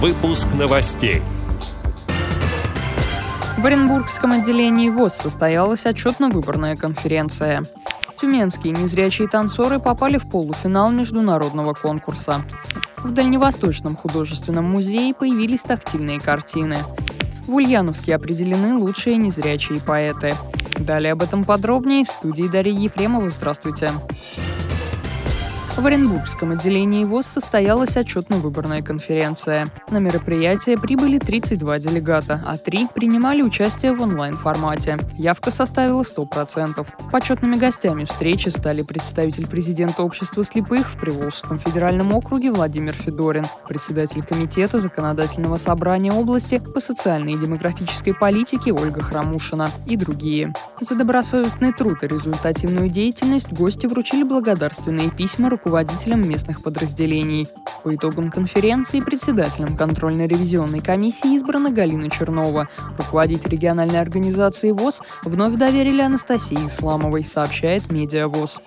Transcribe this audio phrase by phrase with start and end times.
[0.00, 1.22] Выпуск новостей.
[3.56, 7.64] В Оренбургском отделении ВОЗ состоялась отчетно-выборная конференция.
[8.16, 12.44] Тюменские незрячие танцоры попали в полуфинал международного конкурса.
[12.98, 16.78] В Дальневосточном художественном музее появились тактильные картины.
[17.48, 20.36] В Ульяновске определены лучшие незрячие поэты.
[20.78, 23.30] Далее об этом подробнее в студии Дарьи Ефремова.
[23.30, 23.94] Здравствуйте.
[25.78, 29.68] В Оренбургском отделении ВОЗ состоялась отчетно-выборная конференция.
[29.90, 34.98] На мероприятие прибыли 32 делегата, а три принимали участие в онлайн-формате.
[35.16, 36.84] Явка составила 100%.
[37.12, 44.24] Почетными гостями встречи стали представитель президента общества слепых в Приволжском федеральном округе Владимир Федорин, председатель
[44.24, 50.52] комитета законодательного собрания области по социальной и демографической политике Ольга Храмушина и другие.
[50.80, 57.46] За добросовестный труд и результативную деятельность гости вручили благодарственные письма руководителям руководителям местных подразделений.
[57.84, 62.68] По итогам конференции председателем контрольно-ревизионной комиссии избрана Галина Чернова.
[62.96, 68.62] Руководитель региональной организации ВОЗ вновь доверили Анастасии Исламовой, сообщает Медиавоз.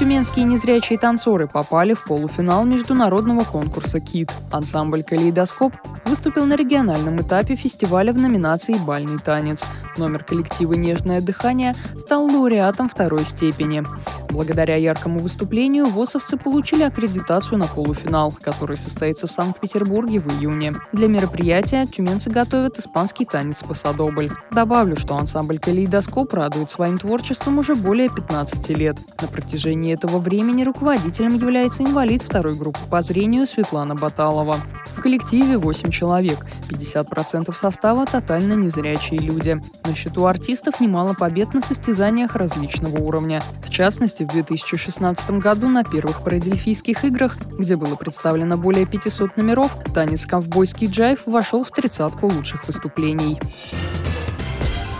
[0.00, 4.32] Тюменские незрячие танцоры попали в полуфинал международного конкурса «Кит».
[4.50, 5.74] Ансамбль «Калейдоскоп»
[6.06, 9.62] выступил на региональном этапе фестиваля в номинации «Бальный танец».
[9.98, 13.84] Номер коллектива «Нежное дыхание» стал лауреатом второй степени.
[14.30, 20.72] Благодаря яркому выступлению ВОСовцы получили аккредитацию на полуфинал, который состоится в Санкт-Петербурге в июне.
[20.92, 24.30] Для мероприятия тюменцы готовят испанский танец «Пасадобль».
[24.50, 28.96] Добавлю, что ансамбль «Калейдоскоп» радует своим творчеством уже более 15 лет.
[29.20, 34.58] На протяжении этого времени руководителем является инвалид второй группы по зрению Светлана Баталова.
[34.96, 39.60] В коллективе 8 человек, 50% состава тотально незрячие люди.
[39.84, 43.42] На счету артистов немало побед на состязаниях различного уровня.
[43.64, 49.74] В частности, в 2016 году на первых парадельфийских играх, где было представлено более 500 номеров,
[49.94, 53.38] танец «Ковбойский джайв» вошел в тридцатку лучших выступлений.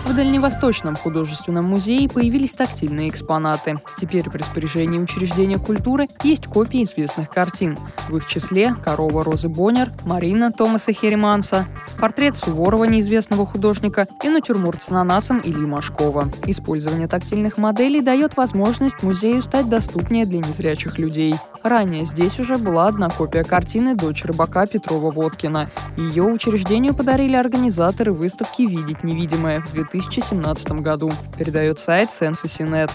[0.03, 3.75] В Дальневосточном художественном музее появились тактильные экспонаты.
[3.99, 7.77] Теперь в распоряжении учреждения культуры есть копии известных картин.
[8.09, 11.67] В их числе «Корова Розы Боннер», «Марина» Томаса Хереманса,
[12.01, 16.29] портрет Суворова неизвестного художника и натюрморт с ананасом Ильи Машкова.
[16.47, 21.35] Использование тактильных моделей дает возможность музею стать доступнее для незрячих людей.
[21.61, 25.69] Ранее здесь уже была одна копия картины «Дочь рыбака» Петрова-Водкина.
[25.95, 32.89] Ее учреждению подарили организаторы выставки «Видеть невидимое» в 2017 году, передает сайт Sensasinet.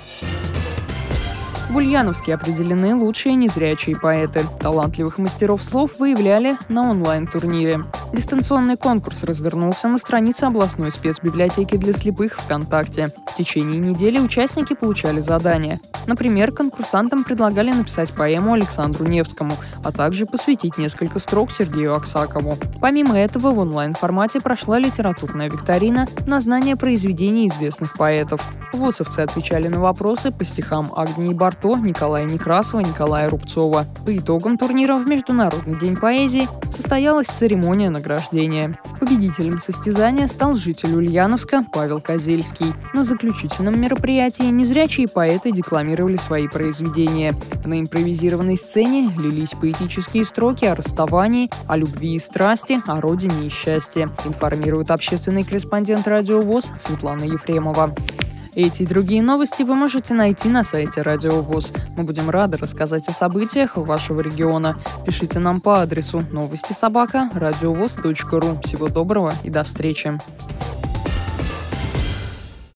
[1.69, 4.47] В Ульяновске определены лучшие незрячие поэты.
[4.61, 7.81] Талантливых мастеров слов выявляли на онлайн-турнире.
[8.13, 13.13] Дистанционный конкурс развернулся на странице областной спецбиблиотеки для слепых ВКонтакте.
[13.31, 15.81] В течение недели участники получали задания.
[16.07, 22.57] Например, конкурсантам предлагали написать поэму Александру Невскому, а также посвятить несколько строк Сергею Аксакову.
[22.81, 28.41] Помимо этого, в онлайн-формате прошла литературная викторина на знание произведений известных поэтов.
[28.73, 33.87] ВОСовцы отвечали на вопросы по стихам Агнии Барто, Николая Некрасова, Николая Рубцова.
[34.05, 38.79] По итогам турнира в Международный день поэзии состоялась церемония награждения.
[39.01, 42.73] Победителем состязания стал житель Ульяновска Павел Козельский.
[42.93, 47.35] На заключительном мероприятии незрячие поэты декламировали свои произведения.
[47.65, 53.51] На импровизированной сцене лились поэтические строки о расставании, о любви и страсти, о родине и
[53.51, 57.95] счастье, информирует общественный корреспондент радио ВОЗ Светлана Ефремова.
[58.57, 61.75] Эти и другие новости вы можете найти на сайте Радио ВОЗ.
[61.95, 64.79] Мы будем рады рассказать о событиях вашего региона.
[65.05, 67.31] Пишите нам по адресу новости собака
[68.41, 68.59] ру.
[68.65, 70.19] Всего доброго и до встречи.